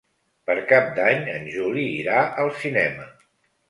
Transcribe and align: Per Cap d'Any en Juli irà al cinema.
Per 0.49 0.55
Cap 0.71 0.89
d'Any 1.01 1.29
en 1.35 1.47
Juli 1.59 1.87
irà 2.01 2.27
al 2.47 2.55
cinema. 2.67 3.11